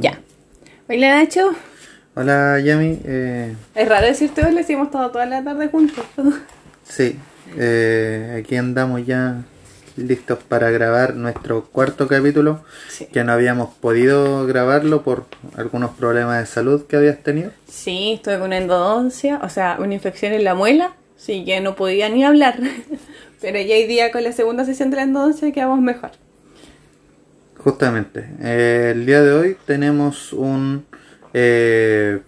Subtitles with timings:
[0.00, 0.18] Ya.
[0.88, 1.52] Hola Nacho.
[2.14, 3.00] Hola Yami.
[3.04, 6.04] Eh, Es raro decirte hola si hemos estado toda la tarde juntos.
[6.84, 7.18] sí,
[7.58, 9.42] eh, aquí andamos ya
[9.96, 13.06] listos para grabar nuestro cuarto capítulo, Sí.
[13.06, 15.24] que no habíamos podido grabarlo por
[15.56, 17.50] algunos problemas de salud que habías tenido.
[17.68, 21.76] Sí, estuve con una endodoncia, o sea, una infección en la muela, sí que no
[21.76, 22.58] podía ni hablar.
[23.40, 26.10] Pero ya hoy día con la segunda sesión de la endodoncia quedamos mejor.
[27.66, 30.86] Justamente, eh, el día de hoy tenemos un,
[31.34, 32.20] eh,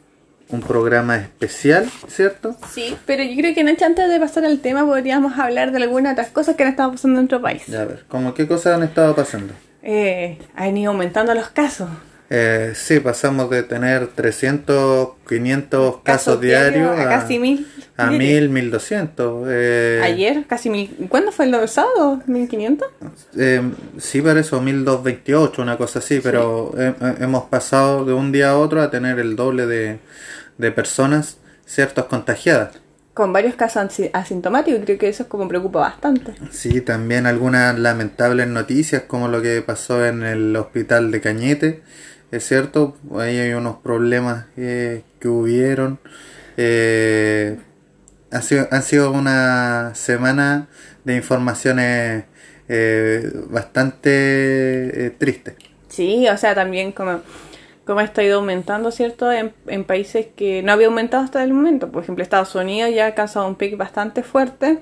[0.48, 2.56] un programa especial, ¿cierto?
[2.68, 6.14] Sí, pero yo creo que Nacho, antes de pasar al tema, podríamos hablar de algunas
[6.14, 7.62] otras cosas que han estado pasando en nuestro país.
[7.68, 9.54] Ya, a ver, ¿cómo qué cosas han estado pasando?
[9.84, 11.88] Eh, han ido aumentando los casos.
[12.30, 17.64] Eh, sí, pasamos de tener 300, 500 casos, diarios a, casi mil.
[17.98, 19.46] A 1000, 1200.
[19.50, 20.88] Eh, Ayer, casi mil.
[21.08, 22.22] ¿Cuándo fue el sábado?
[22.26, 22.84] ¿1500?
[23.36, 23.60] eh,
[23.98, 28.58] sí, para eso, 1228, una cosa así, pero eh, hemos pasado de un día a
[28.58, 29.98] otro a tener el doble de,
[30.58, 32.78] de personas, ciertos contagiadas.
[33.14, 36.34] Con varios casos asi- asintomáticos, creo que eso es como preocupa bastante.
[36.52, 41.82] Sí, también algunas lamentables noticias como lo que pasó en el hospital de Cañete,
[42.30, 45.98] es cierto, ahí hay unos problemas eh, que hubieron.
[46.56, 47.58] Eh,
[48.30, 50.68] ha sido, han sido una semana
[51.04, 52.24] de informaciones
[52.68, 55.54] eh, bastante eh, tristes.
[55.88, 57.20] Sí, o sea, también como,
[57.84, 59.32] como ha ido aumentando, ¿cierto?
[59.32, 61.90] En, en países que no había aumentado hasta el momento.
[61.90, 64.80] Por ejemplo, Estados Unidos ya ha alcanzado un pic bastante fuerte.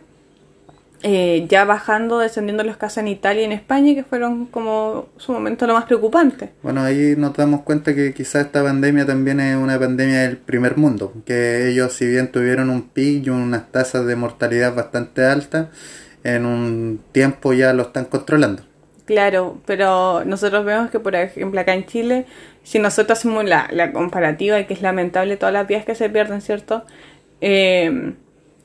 [1.02, 5.32] Eh, ya bajando, descendiendo los casos en Italia y en España, que fueron como su
[5.32, 6.50] momento lo más preocupante.
[6.62, 10.76] Bueno, ahí nos damos cuenta que quizás esta pandemia también es una pandemia del primer
[10.76, 15.68] mundo, que ellos si bien tuvieron un pic y unas tasas de mortalidad bastante altas,
[16.24, 18.62] en un tiempo ya lo están controlando.
[19.04, 22.26] Claro, pero nosotros vemos que, por ejemplo, acá en Chile,
[22.64, 26.40] si nosotros hacemos la, la comparativa, que es lamentable todas las vidas que se pierden,
[26.40, 26.84] ¿cierto?
[27.40, 28.14] Eh,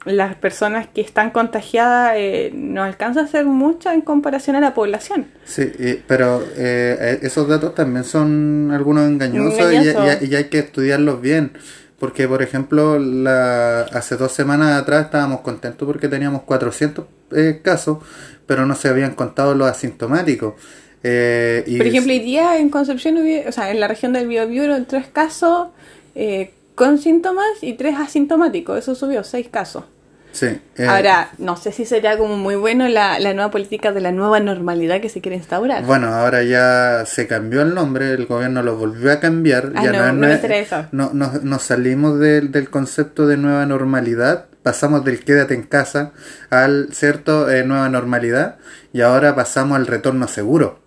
[0.05, 4.73] las personas que están contagiadas eh, no alcanza a ser muchas en comparación a la
[4.73, 5.27] población.
[5.45, 10.21] Sí, y- pero eh, esos datos también son algunos engañosos y, Engañosos.
[10.23, 11.52] y- y hay que estudiarlos bien.
[11.99, 17.05] Porque, por ejemplo, la, hace dos semanas atrás estábamos contentos porque teníamos 400
[17.36, 17.99] eh, casos,
[18.47, 20.55] pero no se habían contado los asintomáticos.
[21.03, 24.64] Eh, y Por ejemplo, hoy día en Concepción, o sea, en la región del Biobío,
[24.64, 25.67] hubo tres casos
[26.15, 28.77] eh, con síntomas y tres asintomáticos.
[28.80, 29.83] Eso subió, seis casos.
[30.32, 33.99] sí, eh, Ahora, no sé si sería como muy bueno la, la nueva política de
[34.02, 35.83] la nueva normalidad que se quiere instaurar.
[35.86, 39.73] Bueno, ahora ya se cambió el nombre, el gobierno lo volvió a cambiar.
[39.76, 40.86] Ah, ya no, es no de eso.
[40.92, 46.11] no- no- nos salimos del, del concepto de nueva normalidad, pasamos del quédate en casa
[46.49, 48.58] al cierto eh, nueva normalidad
[48.93, 50.80] y ahora pasamos al retorno seguro.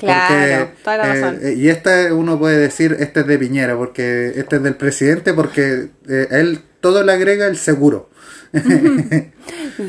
[0.00, 1.38] Claro, toda la eh, razón.
[1.42, 5.32] eh, y esta uno puede decir, este es de Piñera, porque este es del presidente,
[5.34, 8.10] porque eh, él todo le agrega el seguro.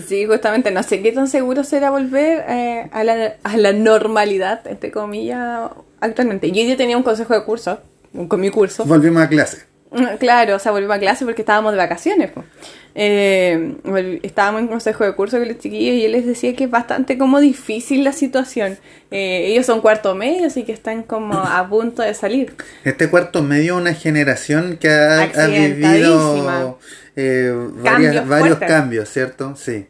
[0.08, 4.66] Sí, justamente, no sé qué tan seguro será volver eh, a, la, a la normalidad,
[4.68, 5.70] entre comillas,
[6.00, 6.48] actualmente.
[6.48, 7.82] Yo día tenía un consejo de curso,
[8.28, 8.86] con mi curso.
[8.86, 9.64] Volvimos a clase.
[10.20, 12.32] Claro, o sea, volvimos a clase porque estábamos de vacaciones.
[12.32, 12.46] po.
[12.94, 13.76] Eh,
[14.24, 17.18] estábamos en consejo de curso con los chiquillos y yo les decía que es bastante
[17.18, 18.78] como difícil la situación.
[19.12, 22.54] Eh, ellos son cuarto medio, así que están como a punto de salir.
[22.84, 26.78] Este cuarto medio una generación que ha, vivido
[27.16, 27.84] eh, varias-
[28.16, 28.68] Cambios varios fuertes.
[28.70, 29.56] cambios, ¿cierto?
[29.56, 29.88] Sí.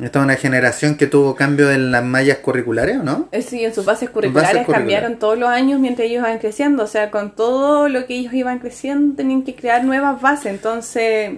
[0.00, 3.28] Esta es una generación que tuvo cambios en las mallas curriculares, ¿o no?
[3.30, 4.80] Eh, Sí, en sus bases curriculares Bases curriculares.
[4.94, 6.82] cambiaron todos los años mientras ellos iban creciendo.
[6.82, 10.46] O sea, con todo lo que ellos iban creciendo, tenían que crear nuevas bases.
[10.46, 11.34] Entonces,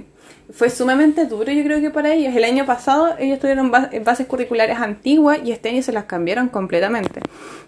[0.51, 2.35] fue sumamente duro, yo creo que para ellos.
[2.35, 6.49] El año pasado, ellos tuvieron ba- bases curriculares antiguas y este año se las cambiaron
[6.49, 7.21] completamente.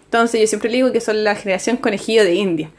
[0.04, 2.70] Entonces, yo siempre digo que son la generación conejillo de India.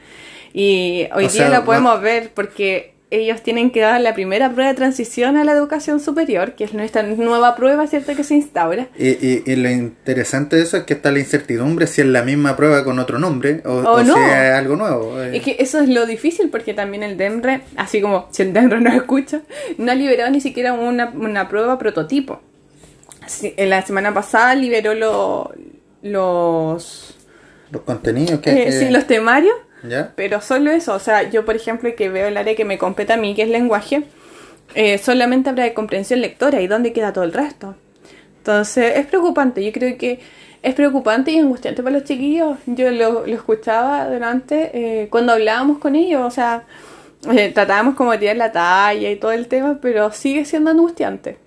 [0.52, 4.50] Y hoy O día sea, la podemos ver porque ellos tienen que dar la primera
[4.50, 8.34] prueba de transición a la educación superior, que es nuestra nueva prueba, ¿cierto?, que se
[8.36, 8.86] instaura.
[8.96, 12.22] Y, y, y lo interesante de eso es que está la incertidumbre si es la
[12.22, 14.14] misma prueba con otro nombre o, O o no.
[14.14, 15.20] si es algo nuevo.
[15.20, 15.36] eh.
[15.38, 18.80] Es que eso es lo difícil porque también el DEMRE, así como si el DEMRE
[18.80, 19.40] no escucha,
[19.76, 22.40] no ha liberado ni siquiera una, una prueba prototipo.
[23.58, 25.52] La semana pasada liberó lo-
[26.02, 27.14] los,
[27.70, 28.50] Los contenidos que...
[28.50, 30.12] eh, eh, sí, los temarios, ¿Ya?
[30.14, 30.94] pero solo eso.
[30.94, 33.42] O sea, yo por ejemplo que veo el área que me compete a mí, que
[33.42, 34.04] es lenguaje,
[34.74, 37.76] eh, solamente habrá de comprensión lectora y dónde queda todo el resto.
[38.38, 40.20] Entonces es preocupante, yo creo que
[40.62, 42.58] es preocupante y angustiante para los chiquillos.
[42.66, 44.70] Yo lo, lo escuchaba durante
[45.02, 46.64] eh, cuando hablábamos con ellos, o sea,
[47.30, 51.38] eh, tratábamos como de tirar la talla y todo el tema, pero sigue siendo angustiante.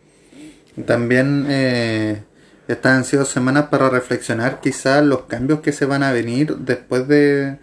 [0.86, 2.24] También eh,
[2.68, 7.07] estas han sido semanas para reflexionar quizás los cambios que se van a venir después
[7.07, 7.57] de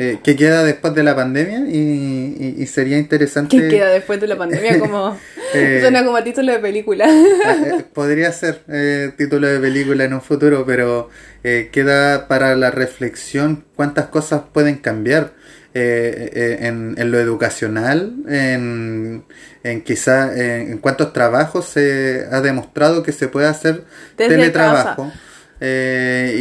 [0.00, 3.56] eh, qué queda después de la pandemia y, y, sería interesante...
[3.56, 4.78] ¿Qué queda después de la pandemia?
[4.84, 5.18] Como,
[5.54, 7.08] Eh, suena como título de película.
[7.66, 11.10] Eh, Podría ser eh, título de película en un futuro, pero
[11.42, 15.32] eh, queda para la reflexión cuántas cosas pueden cambiar
[15.74, 19.24] eh, en, en lo educacional, en,
[19.64, 23.82] en quizá en, en cuántos trabajos se ha demostrado que se puede hacer
[24.16, 25.10] Desde teletrabajo.
[25.60, 26.34] Eh,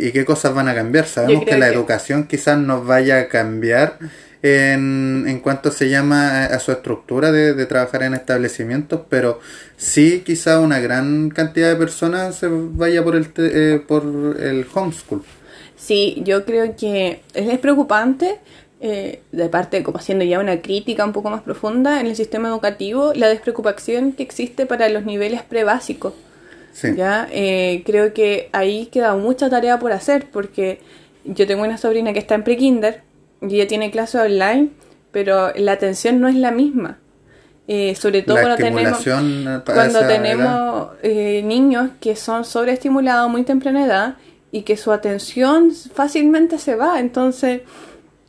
[0.00, 1.06] y, y- y qué cosas van a cambiar.
[1.06, 3.98] Sabemos que la que- educación quizás nos vaya a cambiar
[4.42, 9.40] en, en cuanto se llama a, su estructura de, de trabajar en establecimientos, pero
[9.76, 14.02] sí quizá una gran cantidad de personas se vaya por el, te- eh, por
[14.40, 15.24] el homeschool.
[15.76, 18.40] Sí, yo creo que es es preocupante,
[18.80, 22.48] eh, de parte, como haciendo ya una crítica un poco más profunda en el sistema
[22.48, 26.14] educativo, la despreocupación que existe para los niveles prebásicos.
[26.74, 26.94] Sí.
[26.96, 27.28] ¿ya?
[27.30, 30.80] Eh, creo que ahí queda mucha tarea por hacer, porque
[31.24, 33.02] yo tengo una sobrina que está en prekinder
[33.40, 34.70] y ella tiene clases online,
[35.12, 36.98] pero la atención no es la misma.
[37.66, 39.04] Eh, sobre todo La cuando tenemos,
[39.64, 44.16] cuando tenemos eh, niños que son sobreestimulados a muy temprana edad
[44.52, 47.00] y que su atención fácilmente se va.
[47.00, 47.62] Entonces,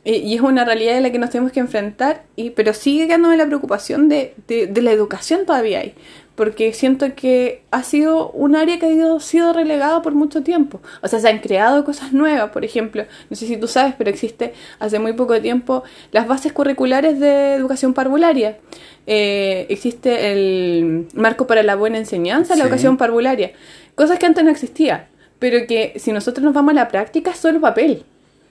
[0.06, 3.08] eh, y es una realidad en la que nos tenemos que enfrentar, y, pero sigue
[3.08, 5.94] quedándome la preocupación de, de, de la educación todavía hay.
[6.36, 10.80] Porque siento que ha sido un área que ha ido- sido relegada por mucho tiempo.
[11.02, 14.10] O sea, se han creado cosas nuevas, por ejemplo, no sé si tú sabes, pero
[14.10, 18.58] existe hace muy poco tiempo las bases curriculares de educación parvularia.
[19.06, 22.68] Eh, existe el marco para la buena enseñanza, la Sí.
[22.68, 23.52] educación parvularia.
[23.94, 25.06] Cosas que antes no existían,
[25.38, 28.04] pero que si nosotros nos vamos a la práctica es solo papel.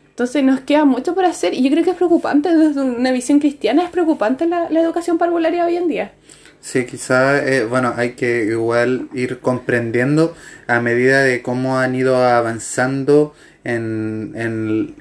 [0.09, 3.39] Entonces nos queda mucho por hacer y yo creo que es preocupante desde una visión
[3.39, 6.13] cristiana, es preocupante la, la educación parvularia hoy en día.
[6.65, 10.35] Sí, quizá, eh, bueno, hay que igual ir comprendiendo
[10.65, 14.95] a medida de cómo han ido avanzando en, en,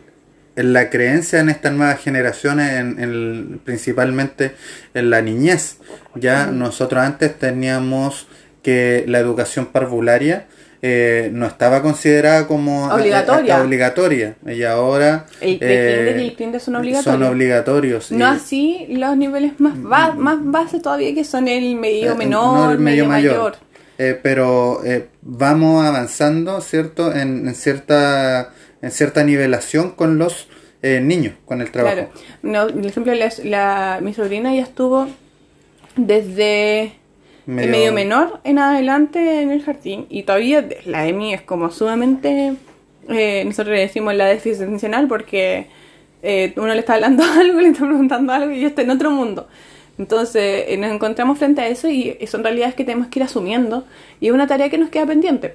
[0.57, 4.53] en la creencia en estas nuevas generaciones, en, en- principalmente
[4.93, 5.79] en la niñez.
[6.15, 8.29] Ya nosotros antes teníamos
[8.63, 10.47] que la educación parvularia
[10.87, 13.57] eh, no estaba considerada como eh, Obligatoria.
[13.57, 17.05] eh, obligatoria y ahora El prekinder y el kinder son obligatorios.
[17.21, 18.13] Son obligatorios.
[18.13, 22.17] No y- así los niveles más, ba- más base todavía que son el medio Eh,
[22.17, 23.57] menor, no, el medio, mayor.
[24.23, 24.83] Pero
[25.23, 27.13] vamos avanzando, ¿cierto?
[27.15, 28.51] En, en cierta
[28.83, 30.49] en cierta nivelación con los
[30.83, 31.95] eh, niños, con el trabajo.
[31.97, 32.11] Claro.
[32.43, 35.09] No, por ejemplo, la, la- mi sobrina ya estuvo
[35.97, 36.93] desde
[37.47, 42.55] Medio- medio menor en adelante en el jardín y todavía la EMI es como sumamente,
[43.09, 45.67] eh, nosotros le decimos la déficit atencional porque
[46.23, 49.47] eh, uno le está hablando algo, le está preguntando algo y está en otro mundo.
[49.99, 53.85] Entonces eh, nos encontramos frente a eso y son realidades que tenemos que ir asumiendo
[54.21, 55.55] y es una tarea que nos queda pendiente.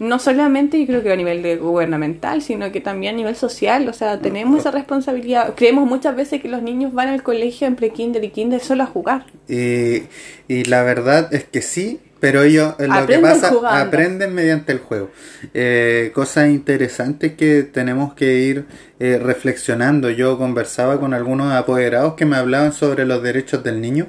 [0.00, 3.86] No solamente yo creo que a nivel de gubernamental, sino que también a nivel social,
[3.88, 5.54] o sea, tenemos esa responsabilidad.
[5.54, 8.86] Creemos muchas veces que los niños van al colegio en pre-kinder y kinder solo a
[8.86, 9.26] jugar.
[9.46, 10.04] Y,
[10.48, 13.86] y la verdad es que sí, pero ellos lo que Aprenden pasa, jugando.
[13.88, 15.10] aprenden mediante el juego.
[15.54, 18.66] Eh, cosa interesante que tenemos que ir
[19.00, 20.10] eh, reflexionando.
[20.10, 24.08] Yo conversaba con algunos apoderados que me hablaban sobre los derechos del niño.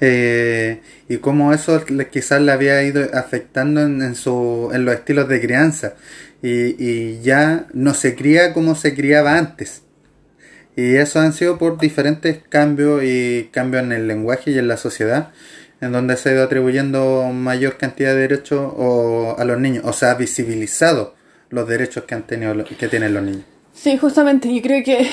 [0.00, 4.94] Eh, y cómo eso le- quizás le había ido afectando en, en su, en los
[4.94, 5.94] estilos de crianza.
[6.42, 9.82] Y, y ya no se cría como se criaba antes.
[10.76, 14.76] Y eso han sido por diferentes cambios y cambios en el lenguaje y en la
[14.76, 15.30] sociedad,
[15.80, 19.92] en donde se ha ido atribuyendo mayor cantidad de derechos o- a los niños, o
[19.92, 21.14] sea, visibilizado
[21.50, 23.44] los derechos que han tenido que tienen los niños.
[23.74, 25.08] Sí, justamente, yo creo que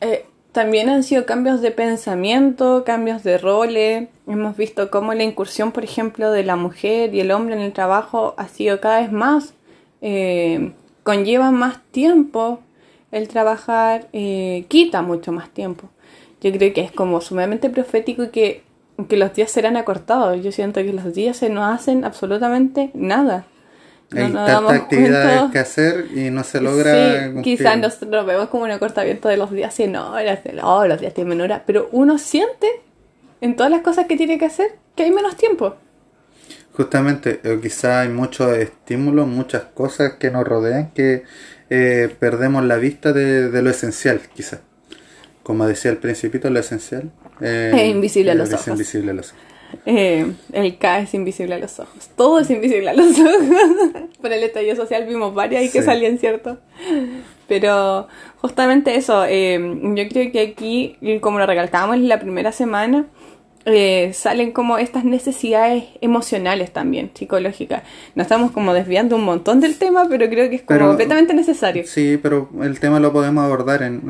[0.00, 0.24] eh,
[0.56, 4.08] también han sido cambios de pensamiento, cambios de roles.
[4.26, 7.74] Hemos visto cómo la incursión, por ejemplo, de la mujer y el hombre en el
[7.74, 9.52] trabajo ha sido cada vez más,
[10.00, 10.72] eh,
[11.02, 12.60] conlleva más tiempo
[13.12, 15.90] el trabajar, eh, quita mucho más tiempo.
[16.40, 18.62] Yo creo que es como sumamente profético que,
[19.10, 20.42] que los días serán acortados.
[20.42, 23.44] Yo siento que los días se hacen absolutamente nada.
[24.14, 25.52] Hay tantas actividades cuenta.
[25.52, 29.50] que hacer y no se logra Sí, quizás nosotros vemos como un acortamiento de los
[29.50, 32.66] días 100 horas, de, oh, los días tienen hora, pero uno siente
[33.40, 35.76] en todas las cosas que tiene que hacer que hay menos tiempo.
[36.72, 41.24] Justamente, o quizá hay muchos estímulos, muchas cosas que nos rodean que
[41.70, 44.60] eh, perdemos la vista de, de lo esencial, quizás.
[45.42, 47.10] Como decía el principito, lo esencial
[47.40, 48.68] eh, Es invisible a los es ojos.
[48.68, 49.42] invisible a los ojos.
[49.84, 53.42] Eh, el K es invisible a los ojos, todo es invisible a los ojos.
[54.20, 55.86] Por el estallido social vimos varias y que Sí.
[55.86, 56.58] salían, ¿cierto?
[57.48, 58.08] Pero
[58.38, 59.58] justamente eso, eh,
[59.94, 63.06] yo creo que aquí, como lo recalcábamos en la primera semana,
[63.68, 67.82] eh, salen como estas necesidades emocionales también, psicológicas.
[68.14, 71.84] Nos estamos como desviando un montón del tema, pero creo que es como completamente necesario.
[71.86, 74.08] Sí, pero el tema lo podemos abordar en,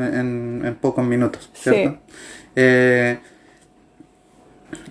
[0.63, 1.99] en, pocos minutos, ¿cierto?
[2.55, 3.19] Eh,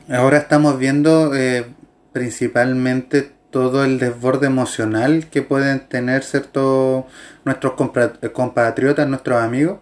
[0.10, 1.66] ahora estamos viendo eh,
[2.12, 7.06] principalmente todo el desborde emocional que pueden tener ciertos
[7.46, 7.74] nuestros
[8.34, 9.80] compatriotas, nuestros amigos.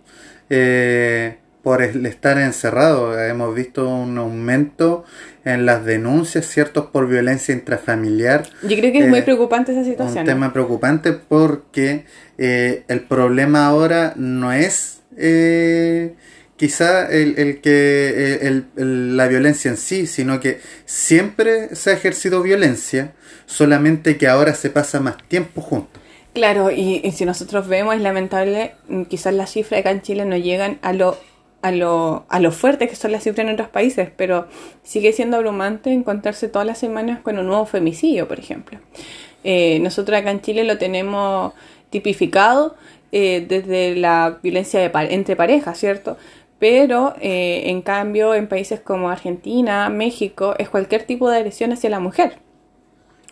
[0.49, 3.19] Eh, por el estar encerrado.
[3.19, 5.05] Hemos visto un aumento
[5.45, 6.91] en las denuncias, ¿cierto?
[6.91, 8.43] Por violencia intrafamiliar.
[8.61, 10.19] Yo creo que es muy eh, preocupante esa situación.
[10.19, 12.05] Un tema preocupante porque
[12.37, 16.15] eh, el problema ahora no es eh,
[16.57, 18.39] quizá el, el que
[18.75, 23.13] el, la violencia en sí, sino que siempre se ha ejercido violencia,
[23.45, 26.01] solamente que ahora se pasa más tiempo juntos.
[26.33, 28.73] Claro, y, si nosotros vemos, es lamentable,
[29.07, 31.17] quizás las cifras acá en Chile no llegan a lo
[31.61, 34.47] a lo, a lo fuerte que son las cifras en otros países, pero
[34.83, 38.79] sigue siendo abrumante encontrarse todas las semanas con un nuevo femicidio, por ejemplo.
[39.45, 41.53] Eh, nosotros acá en Chile lo tenemos
[41.89, 42.75] tipificado
[43.13, 46.17] eh, desde la violencia de entre parejas, ¿cierto?
[46.63, 51.89] Pero eh, en cambio en países como Argentina, México, es cualquier tipo de agresión hacia
[51.89, 52.37] la mujer,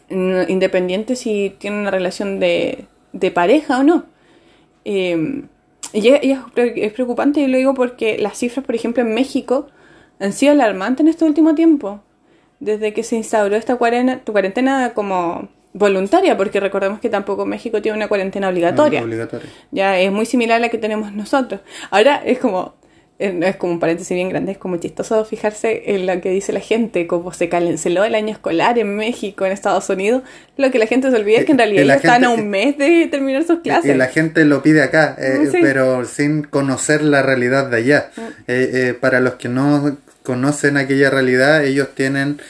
[0.10, 4.04] independiente si tiene una relación de, de pareja o no.
[4.84, 5.14] Y
[5.94, 9.68] es, preocupante, y lo digo porque las cifras, por ejemplo, en México
[10.20, 12.02] han sido alarmantes en este último tiempo.
[12.60, 17.98] Desde que se instauró esta cuarentena, cuarentena como voluntaria, porque recordemos que tampoco México tiene
[17.98, 19.02] una cuarentena obligatoria.
[19.02, 19.50] obligatoria.
[19.72, 21.62] Ya es muy similar a la que tenemos nosotros.
[21.92, 22.81] Ahora es como,
[23.22, 26.60] es como un paréntesis bien grande, es como chistoso fijarse en lo que dice la
[26.60, 30.24] gente, como se canceló el año escolar en México, en Estados Unidos,
[30.58, 32.78] lo que la gente se olvida es que en eh, realidad están a un mes
[32.78, 33.94] de terminar sus clases.
[33.94, 38.12] Y la gente lo pide acá, eh, pero sin conocer la realidad de allá.
[38.48, 42.42] Eh, para los que no conocen aquella realidad, ellos tienen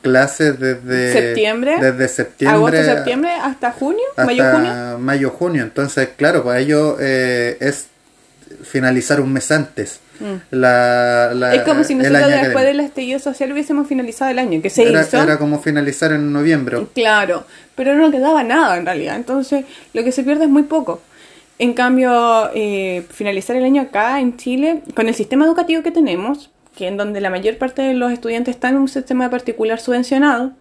[0.00, 4.98] clases desde septiembre, desde septiembre, agosto, septiembre hasta junio, mayo, junio.
[4.98, 5.62] Mayo, junio.
[5.62, 7.88] Entonces, claro, para ellos es
[8.62, 10.00] finalizar un mes antes.
[10.20, 10.34] Mm.
[10.50, 14.88] La, es como si nosotros después del estallido social hubiésemos finalizado el año, que se
[14.88, 16.86] era, Era como finalizar en noviembre.
[16.94, 21.02] Claro, pero no quedaba nada en realidad, entonces lo que se pierde es muy poco.
[21.58, 26.50] En cambio, eh, finalizar el año acá en Chile, con el sistema educativo que tenemos,
[26.76, 30.52] que en donde la mayor parte de los estudiantes están en un sistema particular subvencionado,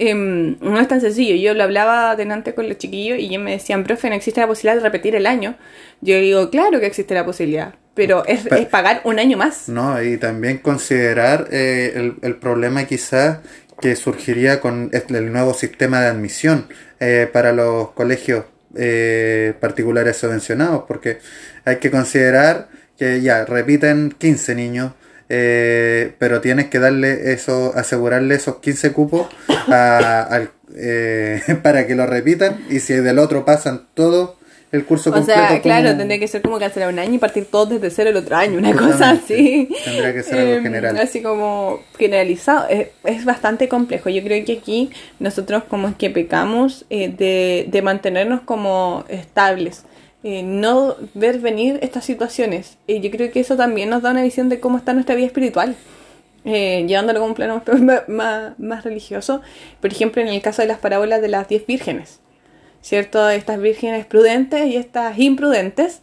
[0.00, 1.34] Em, no es tan sencillo.
[1.34, 4.46] Yo lo hablaba delante con los chiquillos y ellos me decían, profe, no existe la
[4.46, 5.56] posibilidad de repetir el año.
[6.00, 9.68] Yo digo, claro que existe la posibilidad, pero es, pagar un año más.
[9.68, 13.38] No, y también considerar eh, el, problema quizás
[13.80, 16.68] que surgiría con el nuevo sistema de admisión
[17.00, 18.44] eh, para los colegios
[18.76, 21.18] eh, particulares subvencionados, porque
[21.64, 24.92] hay que considerar que ya repiten 15 niños,
[25.28, 29.28] eh, pero tienes que darle eso, asegurarle esos 15 cupos
[29.70, 34.36] eh, para que lo repitan y si del otro pasan todo
[34.70, 35.40] el curso completo.
[35.40, 38.10] O sea, claro, tendría que ser como cancelar un año y partir todos desde cero
[38.10, 39.68] el otro año, una cosa así.
[39.84, 40.98] Tendría que ser algo em, general.
[40.98, 42.68] Así como generalizado.
[42.68, 44.10] Es, es, bastante complejo.
[44.10, 49.84] Yo creo que aquí nosotros como es que pecamos eh, de, de mantenernos como estables.
[50.24, 52.76] Eh, no ver venir estas situaciones.
[52.86, 55.26] Y yo creo que eso también nos da una visión de cómo está nuestra vida
[55.26, 55.76] espiritual,
[56.48, 57.62] eh, llevándolo como un plano
[58.08, 59.42] más, más, religioso.
[59.80, 62.20] Por ejemplo, en el caso de las parábolas de las diez vírgenes,
[62.80, 63.28] ¿cierto?
[63.28, 66.00] Estas vírgenes prudentes y estas imprudentes.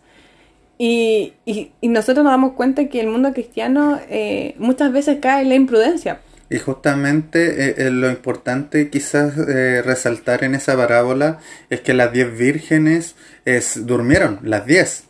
[0.77, 5.49] Y, y, nosotros nos damos cuenta que el mundo cristiano eh, muchas veces cae en
[5.49, 6.19] la imprudencia.
[6.49, 11.39] Y justamente eh, eh, lo importante quizás resaltar en esa parábola
[11.71, 15.05] es que las diez vírgenes es, durmieron, las diez.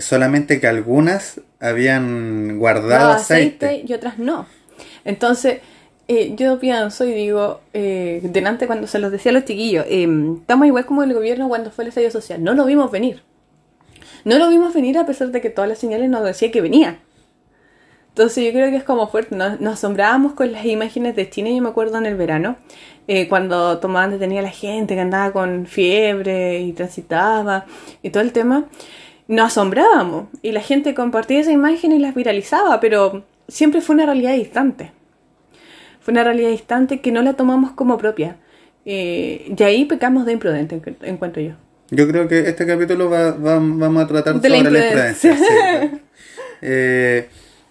[0.00, 3.84] solamente que algunas habían guardado aceite.
[3.86, 4.46] y otras no.
[5.04, 5.60] Entonces,
[6.08, 11.02] yo pienso y digo, delante cuando se los decía a los chiquillos, estamos igual como
[11.02, 13.22] el gobierno cuando fue el estallido social, no lo vimos venir.
[14.24, 16.98] No lo vimos venir a pesar de que todas las señales nos decían que venía.
[18.08, 19.34] Entonces yo creo que es como fuerte.
[19.34, 22.56] Nos, asombrábamos con las imágenes de China, yo me acuerdo en el verano,
[23.06, 27.66] eh, cuando tomaban detenida a la gente que andaba con fiebre y transitaba
[28.02, 28.66] y todo el tema.
[29.30, 34.04] Nos asombrábamos y la gente compartía esa imagen y las viralizaba, pero siempre fue una
[34.04, 34.90] realidad distante.
[36.00, 38.38] Fue una realidad distante que no la tomamos como propia.
[38.84, 41.52] Eh, y ahí pecamos de imprudente, encuentro yo.
[41.90, 45.38] Yo creo que este capítulo va, vamos a tratar sobre la imprudencia.
[46.60, 47.28] eh,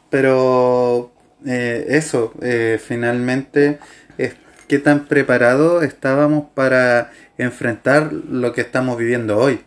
[0.10, 1.12] pero
[1.46, 3.80] eh, eso, eh, finalmente,
[4.18, 4.34] es,
[4.70, 9.60] ¿qué tan preparados estábamos para enfrentar lo que estamos viviendo hoy?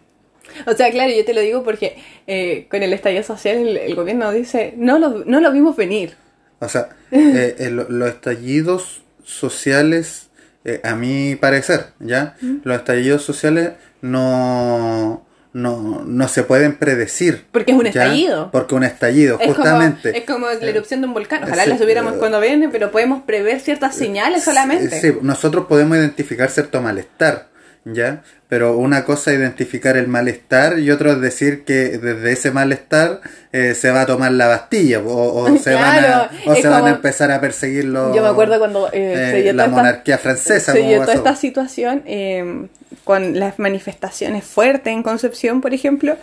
[0.67, 4.31] O sea, claro, yo te lo digo porque eh, con el estallido social el, gobierno
[4.33, 6.15] dice, no lo, no lo vimos venir.
[6.61, 10.29] O sea, eh, eh, lo- los estallidos sociales,
[10.65, 12.37] eh, a mi parecer, ¿ya?
[12.65, 17.47] Los estallidos sociales no, no, no se pueden predecir.
[17.53, 17.91] Porque es un ¿ya?
[18.05, 18.51] estallido.
[18.53, 20.11] Porque un estallido, Es justamente.
[20.27, 21.45] como, es como la erupción de un volcán.
[21.45, 25.01] Ojalá sí, las hubiéramos eh, cuando viene, pero podemos prever ciertas señales solamente.
[25.01, 27.49] Sí, nosotros podemos identificar cierto malestar,
[27.85, 28.23] ¿ya?
[28.49, 33.21] Pero una cosa es identificar el malestar y otro es decir que desde ese malestar
[33.53, 36.87] eh, se va a tomar la Bastilla o, o se, van, a, o se van
[36.87, 39.77] a empezar a perseguir los, Yo me acuerdo cuando eh, eh, se la toda esta-
[39.77, 40.73] monarquía francesa.
[40.73, 42.67] se dio toda esta situación eh,
[43.05, 46.17] con las manifestaciones fuertes en Concepción, por ejemplo.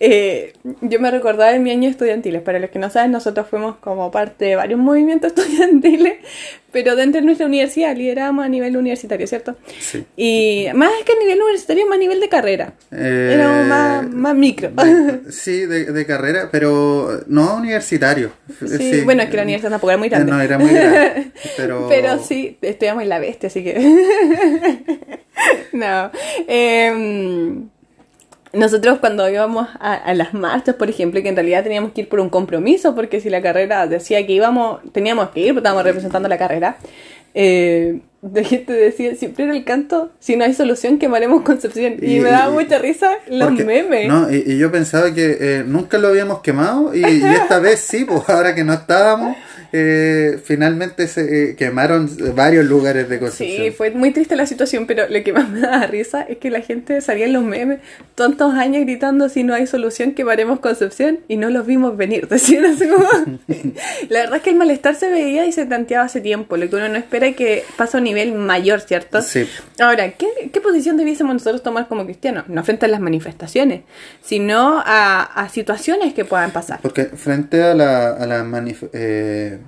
[0.00, 2.42] Eh, yo me recordaba de mi año estudiantiles.
[2.42, 6.14] Para los que no saben, nosotros fuimos como parte de varios movimientos estudiantiles,
[6.72, 9.56] pero dentro de nuestra universidad liderábamos a nivel universitario, ¿cierto?
[9.80, 10.04] Sí.
[10.16, 12.74] Y más que a nivel universitario, más a nivel de carrera.
[12.92, 14.70] Eh, Éramos más, más micro.
[14.70, 18.32] de- sí, de, de carrera, pero no universitario.
[18.66, 20.30] Sí, bueno, es que la universidad tampoco era muy grande.
[20.32, 21.30] No, era muy grande.
[21.56, 23.76] Pero, Pero sí, estudiamos en la bestia, así que.
[25.72, 26.10] no.
[26.46, 27.68] Em,
[28.52, 32.20] nosotros cuando íbamos a, las marchas, por ejemplo, que en realidad teníamos que ir por
[32.20, 36.28] un compromiso, porque si la carrera decía que íbamos, teníamos que ir, porque estábamos representando
[36.28, 36.76] la carrera.
[37.34, 41.94] Eh, la gente decía, siempre era el canto, si no hay solución, quemaremos Concepción.
[42.00, 44.08] Y, Y- me daba y- mucha risa los Porque- memes.
[44.08, 48.04] No, y, y yo pensaba que eh, nunca lo habíamos quemado y, esta vez sí,
[48.04, 49.36] pues ahora que no estábamos,
[49.72, 53.64] eh, finalmente se eh, quemaron varios lugares de Concepción.
[53.66, 56.50] Sí, fue muy triste la situación, pero lo que más me daba risa es que
[56.50, 57.80] la gente salía en los memes
[58.14, 62.28] tantos años gritando si no hay solución quemaremos Concepción y no los vimos venir.
[62.28, 63.04] Decían así como...
[64.08, 66.76] la verdad es que el malestar se veía y se tanteaba hace tiempo, lo que
[66.76, 69.20] uno no espera es que pasa a un nivel mayor, ¿cierto?
[69.20, 69.46] Sí.
[69.80, 72.44] Ahora, ¿qué, qué posición debiésemos nosotros tomar como cristianos?
[72.48, 73.82] No frente a las manifestaciones,
[74.22, 76.78] sino a, a situaciones que puedan pasar.
[76.82, 78.38] Porque frente a la, a la
[78.92, 79.58] eh,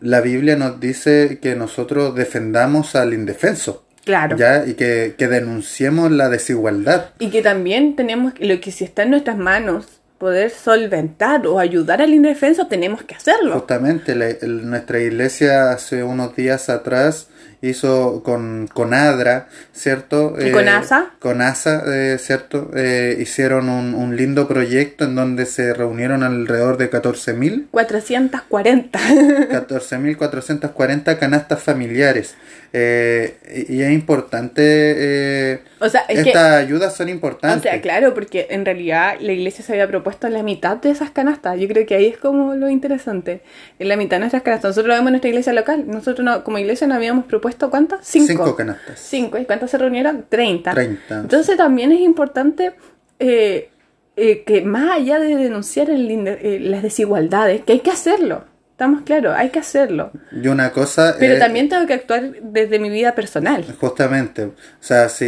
[0.00, 3.84] la Biblia nos dice que nosotros defendamos al indefenso.
[4.04, 4.36] Claro.
[4.36, 4.64] ¿ya?
[4.64, 7.06] Y que, que denunciemos la desigualdad.
[7.18, 9.86] Y que también tenemos lo que si está en nuestras manos
[10.18, 13.52] poder solventar o ayudar al indefenso, tenemos que hacerlo.
[13.58, 17.28] Justamente, la- el- nuestra iglesia hace unos días atrás
[17.62, 20.34] hizo con, con ADRA, ¿cierto?
[20.38, 21.10] ¿Y con ASA?
[21.18, 22.70] Con ASA, eh, ¿cierto?
[22.74, 28.98] Eh, hicieron un, un lindo proyecto en donde se reunieron alrededor de 14.000 440.
[28.98, 32.34] 14.440 canastas familiares.
[32.72, 36.30] Eh, y, es importante, eh, o sea, es que...
[36.30, 37.62] estas ayudas son O importantes.
[37.62, 41.58] sea, claro, porque en realidad la iglesia se había propuesto la mitad de esas canastas.
[41.58, 43.40] Yo creo que ahí es como lo interesante.
[43.78, 44.70] En la mitad de nuestras canastas.
[44.70, 45.84] Nosotros lo vemos en nuestra iglesia local.
[45.86, 48.06] Nosotros no, como iglesia nos habíamos propuesto ¿cuántas?
[48.06, 48.26] Cinco.
[48.26, 49.00] Cinco canastas.
[49.00, 49.38] Cinco.
[49.38, 50.26] ¿Y cuántas se reunieron?
[50.28, 50.72] Treinta.
[50.72, 51.20] Treinta.
[51.20, 52.74] Entonces también es importante
[53.18, 53.70] eh,
[54.16, 58.44] eh, que más allá de denunciar el eh, las desigualdades, que hay que hacerlo.
[58.72, 60.10] Estamos claros, hay que hacerlo.
[60.32, 61.16] Y una cosa...
[61.18, 63.64] Pero también tengo que actuar desde mi vida personal.
[63.80, 65.24] Justamente, o sea, si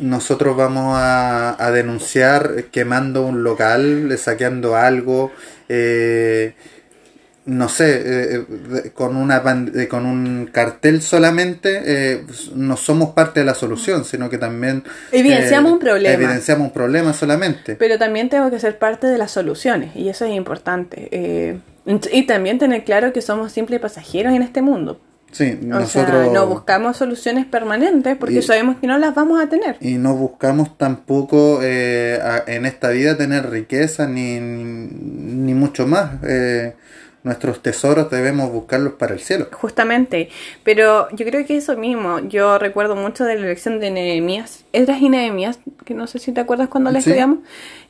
[0.00, 5.32] nosotros vamos a, a denunciar quemando un local, saqueando algo,
[5.68, 6.54] eh,
[7.50, 9.42] no sé, eh, de- con una
[9.74, 14.84] eh, con un cartel solamente, eh, no somos parte de la solución, sino que también
[15.12, 16.14] Evidenciamos un problema.
[16.14, 17.76] Evidenciamos un problema solamente.
[17.76, 21.08] Pero también tengo que ser parte de las soluciones y eso es importante.
[21.10, 21.58] Eh,
[22.12, 25.00] y también tener claro que somos simples pasajeros en este mundo.
[25.32, 29.40] Sí, O nosotros sea, no buscamos soluciones permanentes porque Y- sabemos que no las vamos
[29.40, 29.76] a tener.
[29.80, 35.86] y no buscamos tampoco eh, a- en esta vida tener riqueza ni, ni, ni mucho
[35.86, 36.14] más.
[36.24, 36.74] Eh,
[37.22, 39.48] nuestros tesoros debemos buscarlos para el cielo.
[39.52, 40.30] Justamente,
[40.64, 45.02] pero yo creo que eso mismo, yo recuerdo mucho de la elección de Nehemías, Esdras
[45.02, 47.10] y Nehemías, que no sé si te acuerdas cuando la Sí.
[47.10, 47.40] estudiamos,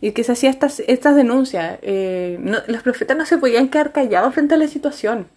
[0.01, 1.79] y que se hacía estas, estas denuncias.
[1.83, 5.29] eh, no- los profetas no se podían quedar callados frente a la situación.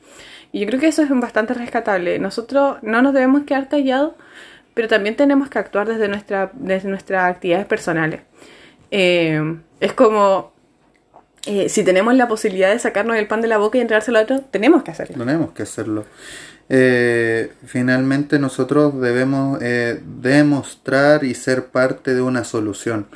[0.51, 2.17] Y yo creo que eso es bastante rescatable.
[2.19, 4.13] Nosotros no nos debemos quedar callados,
[4.73, 8.21] pero también tenemos que actuar desde, nuestra, desde nuestras actividades personales.
[8.91, 10.52] Eh, es como,
[11.45, 14.21] eh, si tenemos la posibilidad de sacarnos el pan de la boca y entregárselo a
[14.23, 15.17] otro, tenemos que hacerlo.
[15.17, 16.05] Tenemos que hacerlo.
[16.69, 23.07] Eh, finalmente nosotros debemos eh, demostrar y ser parte de una solución.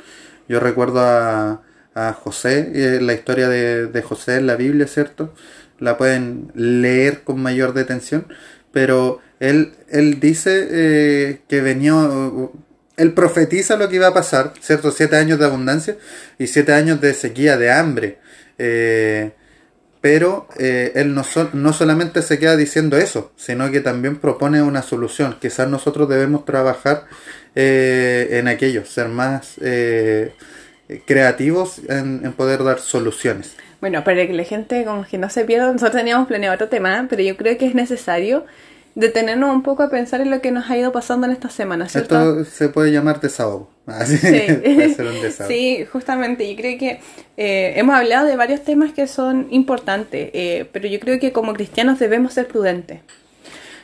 [0.48, 1.62] Yo recuerdo a,
[1.94, 5.32] a José, la historia de, de José en la Biblia, ¿cierto?
[5.78, 8.26] La pueden leer con mayor detención,
[8.72, 11.94] pero él, él dice eh, que venía,
[12.98, 14.90] él profetiza lo que iba a pasar, ¿cierto?
[14.90, 15.96] Siete años de abundancia
[16.38, 18.18] y siete años de sequía, de hambre.
[18.58, 19.30] Eh,
[20.00, 24.62] pero eh, él no, sol- no solamente se queda diciendo eso, sino que también propone
[24.62, 25.36] una solución.
[25.40, 27.04] Quizás nosotros debemos trabajar
[27.54, 30.34] eh, en aquello, ser más, eh,
[31.06, 33.56] creativos en, en poder dar soluciones.
[33.80, 37.06] Bueno, para que la gente como que no se pierda, nosotros teníamos planeado otro tema,
[37.10, 38.44] pero yo creo que es necesario
[38.98, 41.88] detenernos un poco a pensar en lo que nos ha ido pasando en esta semana,
[41.88, 42.40] ¿cierto?
[42.40, 43.70] Esto se puede llamar desahogo.
[45.48, 45.84] Sí.
[45.90, 46.50] justamente.
[46.50, 47.00] Yo creo que
[47.36, 51.54] eh, hemos hablado de varios temas que son importantes, eh, pero yo creo que como
[51.54, 53.00] cristianos debemos ser prudentes.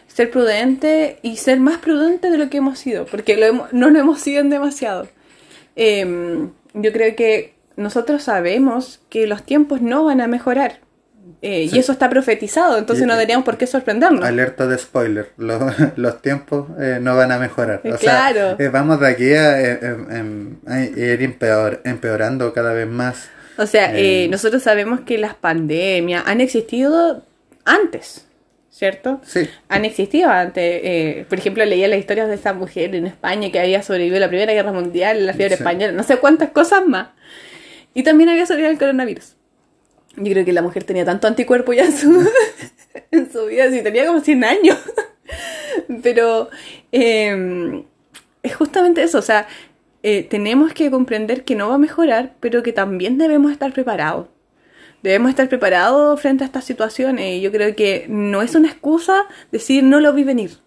[0.09, 3.91] Ser prudentes y ser más prudentes de lo que hemos sido, porque lo hemos- no
[3.91, 5.09] lo hemos sido en demasiado.
[5.77, 10.81] Eh, yo creo que nosotros sabemos que los tiempos no van a mejorar.
[11.43, 11.77] Eh, Sí.
[11.77, 14.25] Y eso está profetizado, entonces Y- no deberíamos por qué sorprendernos.
[14.25, 15.61] Alerta de spoiler, los,
[15.97, 17.81] los tiempos eh, no van a mejorar.
[17.85, 18.57] O Claro.
[18.57, 22.87] sea, eh, vamos de aquí a, eh, em- em- a ir empeor- empeorando cada vez
[22.89, 23.29] más.
[23.57, 27.25] O sea, Eh, eh, nosotros sabemos que las pandemias han existido
[27.65, 28.27] antes,
[28.71, 29.21] ¿cierto?
[29.25, 30.81] Sí, Han existido antes.
[30.83, 34.21] eh, por ejemplo, leía las historias de esa mujer en España que había sobrevivido a
[34.21, 35.63] la Primera Guerra Mundial, la fiebre Sí.
[35.63, 37.09] española, no sé cuántas cosas más.
[37.95, 39.37] Y también había sobrevivido al coronavirus.
[40.17, 44.21] Yo creo que la mujer tenía tanto anticuerpo ya en su, vida, si tenía como
[44.21, 44.79] 100 años.
[46.03, 46.51] Pero
[46.93, 47.85] eh,
[48.43, 49.49] es justamente eso, o sea,
[50.03, 54.29] eh, tenemos que comprender que no va a mejorar, pero que también debemos estar preparados.
[55.03, 57.37] Debemos estar preparados frente a estas situaciones.
[57.37, 60.64] Y yo creo que no es una excusa decir no lo vi venir.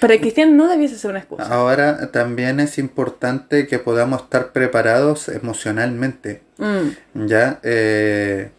[0.00, 1.44] Para el cristiano no debiese ser una excusa.
[1.46, 6.42] ahora también es importante que podamos estar preparados emocionalmente.
[6.58, 8.50] Mm, Ya, eh,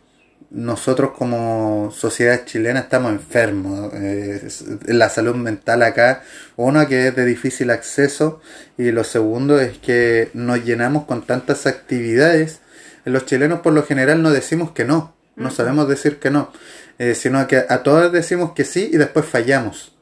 [0.51, 3.91] nosotros como sociedad chilena estamos enfermos.
[3.93, 4.47] eh,
[4.85, 6.21] la salud mental acá,
[6.55, 8.39] uno que es de difícil acceso
[8.77, 12.59] y lo segundo es que nos llenamos con tantas actividades.
[13.05, 16.51] Los chilenos por lo general no decimos que no, no sabemos decir que no,
[16.99, 19.92] eh, sino que a todas decimos que sí y después fallamos.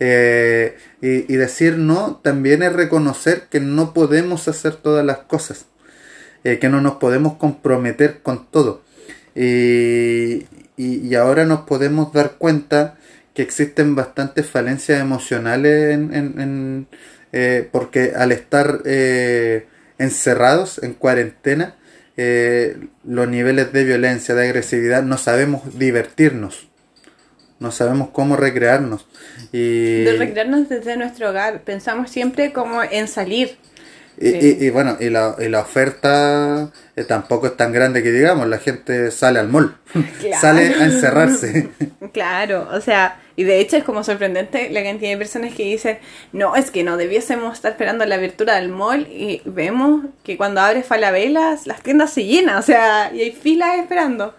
[0.00, 5.66] Eh, y, decir no también es reconocer que no podemos hacer todas las cosas
[6.44, 8.82] eh, que no nos podemos comprometer con todo.
[9.34, 12.96] Y, y- ahora nos podemos dar cuenta
[13.34, 16.86] que existen bastantes falencias emocionales en, en- en,
[17.32, 18.80] eh, porque al estar
[19.98, 21.74] encerrados en cuarentena,
[23.04, 26.68] los niveles de violencia, de agresividad, no sabemos divertirnos,
[27.60, 29.06] no sabemos cómo recrearnos.
[29.52, 31.62] Y, De recrearnos desde nuestro hogar.
[31.62, 33.56] Pensamos siempre como en salir.
[34.20, 34.56] Y, Sí.
[34.60, 38.48] y- y bueno, y la, y la oferta eh, tampoco es tan grande que digamos,
[38.48, 39.76] la gente sale al mall,
[40.20, 40.40] Claro.
[40.40, 41.68] sale a encerrarse.
[42.12, 45.98] Claro, o sea, y de hecho es como sorprendente la cantidad de personas que dicen,
[46.32, 50.60] no, es que no debiésemos estar esperando la abertura del mall y vemos que cuando
[50.62, 54.34] abre Falabelas las tiendas se llenan, o sea, y hay filas esperando.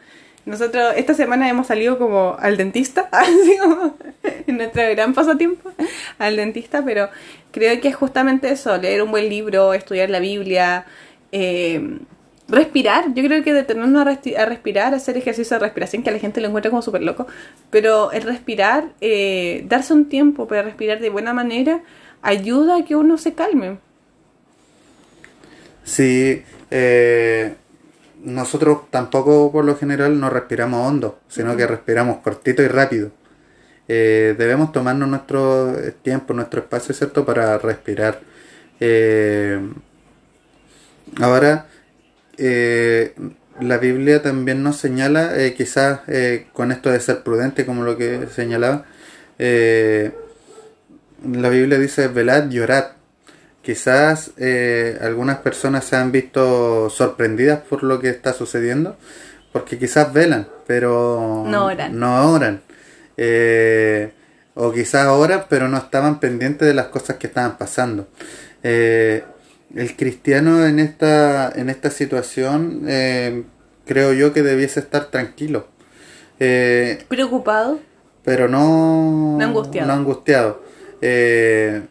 [0.50, 3.08] Nosotros esta semana hemos salido como al dentista,
[4.48, 5.70] en nuestro gran pasatiempo,
[6.18, 7.08] al dentista, pero
[7.52, 10.88] creo que es justamente eso, leer un buen libro, estudiar la Biblia,
[11.32, 12.00] eh,
[12.48, 16.42] respirar, yo creo que detenernos a respirar, hacer ejercicio de respiración, que a la gente
[16.42, 17.28] lo encuentra como súper loco,
[17.70, 21.84] pero el respirar, eh, darse un tiempo para respirar de buena manera,
[22.24, 23.78] ayuda a que uno se calme.
[25.84, 27.54] Sí, eh,
[28.24, 33.12] nosotros tampoco por lo general no respiramos hondo, sino que respiramos cortito y rápido.
[33.88, 37.26] Eh, debemos tomarnos nuestro tiempo, nuestro espacio, ¿cierto?
[37.26, 38.22] Para respirar.
[38.80, 39.60] Eh,
[41.20, 41.66] ahora,
[42.38, 43.16] eh,
[43.60, 46.02] la Biblia también nos señala, quizás
[46.54, 48.86] con esto de ser prudente, como lo que señalaba,
[49.40, 50.12] la
[51.50, 52.99] Biblia dice, velad, llorad.
[53.62, 58.95] Quizás eh, algunas personas se han visto sorprendidas por lo que está sucediendo,
[59.52, 62.00] porque quizás velan, pero No oran.
[62.00, 62.62] no oran.
[63.17, 64.12] Eh,
[64.56, 68.08] o quizás oran, pero no estaban pendientes de las cosas que estaban pasando.
[68.63, 69.24] Eh,
[69.76, 73.43] el cristiano en esta, en esta situación eh,
[73.86, 75.67] creo yo que debiese estar tranquilo.
[76.39, 77.80] Eh, Preocupado,
[78.24, 79.88] pero no, No angustiado.
[79.88, 80.63] no angustiado.
[81.02, 81.82] Eh,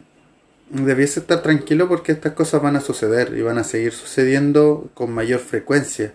[0.69, 5.11] debiese estar tranquilo porque estas cosas van a suceder y van a seguir sucediendo con
[5.11, 6.13] mayor frecuencia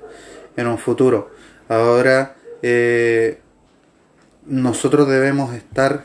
[0.56, 1.30] en un futuro.
[1.68, 3.38] Ahora, eh,
[4.46, 6.04] nosotros debemos estar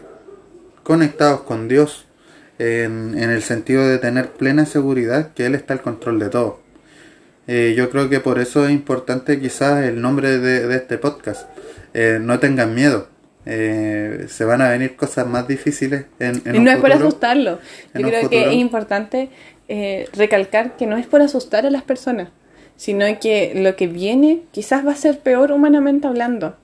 [0.83, 2.05] conectados con Dios
[2.57, 6.59] en, en el sentido de tener plena seguridad que Él está al control de todo.
[7.47, 11.49] Eh, yo creo que por eso es importante quizás el nombre de, de este podcast.
[11.93, 13.07] Eh, no tengan miedo.
[13.51, 16.91] Eh, se van a venir cosas más difíciles en, en y un no es por
[16.91, 17.57] asustarlo.
[17.95, 19.29] Yo creo que es importante
[19.67, 22.29] eh, recalcar que no es por asustar a las personas,
[22.75, 26.57] sino que lo que viene quizás va a ser peor humanamente hablando,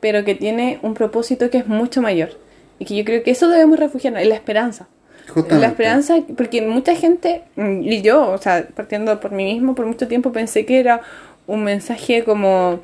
[0.00, 2.36] pero que tiene un propósito que es mucho mayor.
[2.78, 4.88] Y que yo creo que eso debemos refugiarnos, en la esperanza.
[5.26, 5.66] Justamente.
[5.66, 9.86] La esperanza, porque mucha gente, mm, y yo, o sea, partiendo por mí mismo, por
[9.86, 11.00] mucho tiempo pensé que era
[11.46, 12.80] un mensaje como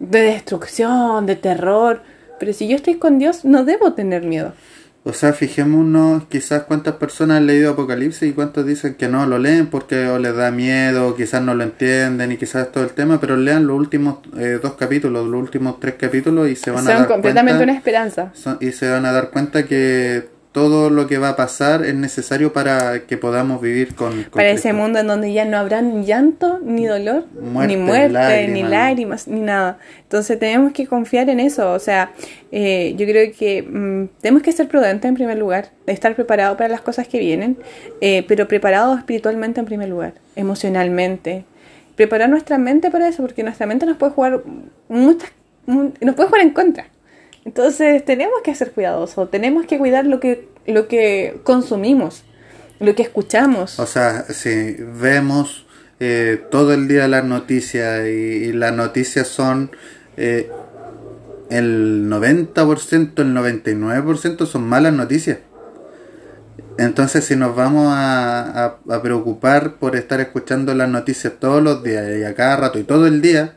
[0.00, 2.02] de destrucción, de terror,
[2.40, 4.52] pero si yo estoy con Dios, no debo tener miedo.
[5.02, 9.38] O sea, fijémonos quizás cuántas personas han leído Apocalipsis y cuántos dicen que no lo
[9.38, 12.90] leen porque o les da miedo, o quizás no lo entienden y quizás todo el
[12.90, 16.86] tema, pero lean los últimos eh, dos capítulos, los últimos tres capítulos y se van
[16.86, 18.30] a Son dar completamente cuenta, una esperanza.
[18.34, 21.94] son- y se van a dar cuenta que todo lo que va a pasar es
[21.94, 25.80] necesario para que podamos vivir con, con Para ese mundo en donde ya no habrá
[25.80, 28.50] ni llanto, ni dolor, Muerte, ni muerte, lágrimas.
[28.52, 29.78] ni lágrimas, ni nada.
[30.02, 31.72] Entonces tenemos que confiar en eso.
[31.72, 32.10] O sea,
[32.50, 36.68] eh, yo creo que mm, tenemos que ser prudentes en primer lugar, estar preparados para
[36.68, 37.56] las cosas que vienen,
[38.00, 41.44] eh, pero preparados espiritualmente en primer lugar, emocionalmente.
[41.94, 44.40] Preparar nuestra mente para eso, porque nuestra mente nos puede jugar
[44.88, 45.30] muchas,
[45.66, 46.86] mu- nos puede jugar en contra.
[47.44, 52.22] Entonces tenemos que ser cuidadosos, tenemos que cuidar lo que, lo que consumimos,
[52.80, 53.78] lo que escuchamos.
[53.80, 55.66] O sea, si vemos
[56.00, 59.70] eh, todo el día las noticias y, las noticias son
[60.16, 60.50] eh,
[61.50, 65.38] el 90%, el 99% son malas noticias.
[66.78, 71.82] Entonces, si nos vamos a, a- a preocupar por estar escuchando las noticias todos los
[71.82, 73.54] días y a cada rato y todo el día,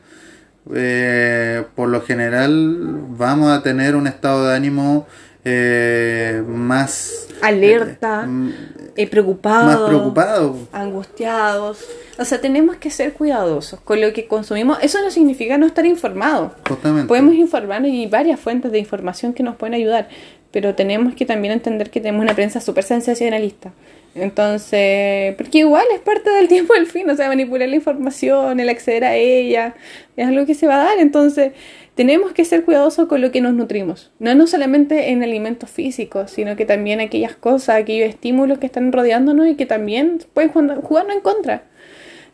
[0.72, 2.76] eh, por lo general
[3.10, 5.06] vamos a tener un estado de ánimo
[5.44, 8.52] eh, más Alerta, mm,
[8.96, 10.56] eh, preocupados, más preocupado.
[10.72, 11.84] angustiados.
[12.18, 14.78] O sea, tenemos que ser cuidadosos con lo que consumimos.
[14.80, 16.52] Eso no significa no estar informados.
[16.66, 17.08] Justamente.
[17.08, 20.08] Podemos informarnos y hay varias fuentes de información que nos pueden ayudar,
[20.50, 23.72] pero tenemos que también entender que tenemos una prensa súper sensacionalista.
[24.14, 28.68] Entonces, porque igual es parte del tiempo del fin, o sea, manipular la información, el
[28.68, 29.74] acceder a ella,
[30.16, 30.98] es algo que se va a dar.
[31.00, 31.52] Entonces,
[31.96, 34.12] tenemos que ser cuidadosos con lo que nos nutrimos.
[34.18, 38.92] No, no solamente en alimentos físicos, sino que también aquellas cosas, aquellos estímulos que están
[38.92, 41.64] rodeándonos y que también pueden jugar- jugarnos en contra.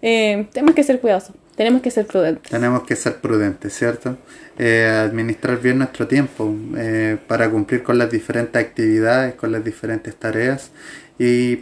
[0.02, 2.50] Eh, tenemos que ser cuidadosos, tenemos que ser prudentes.
[2.50, 4.16] Tenemos que ser prudentes, ¿cierto?
[4.58, 10.14] Eh, administrar bien nuestro tiempo eh, para cumplir con las diferentes actividades, con las diferentes
[10.16, 10.72] tareas
[11.18, 11.56] y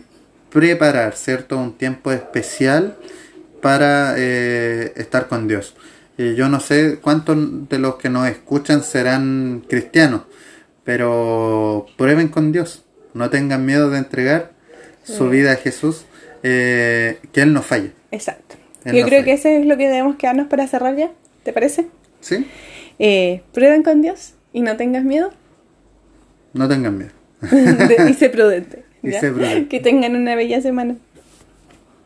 [0.50, 1.56] preparar, ¿cierto?
[1.58, 2.96] Un tiempo especial
[3.60, 5.74] para eh, estar con Dios.
[6.16, 10.22] Yo no sé cuántos de los que nos escuchan serán cristianos,
[10.82, 12.84] pero prueben con Dios.
[13.14, 14.50] No tengan miedo de entregar
[15.04, 16.06] su vida a Jesús,
[16.42, 17.92] eh, que Él no falle.
[18.10, 18.56] Exacto.
[18.84, 21.10] Yo creo que eso es lo que debemos quedarnos para cerrar ya.
[21.44, 21.86] ¿Te parece?
[22.20, 22.46] ¿Sí?
[22.98, 25.30] Eh, prueben con Dios y no tengas miedo
[26.52, 27.12] No tengan miedo.
[28.20, 28.87] Y prudente.
[29.68, 30.96] Que tengan una bella semana.